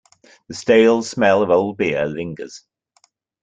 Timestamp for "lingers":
2.07-2.65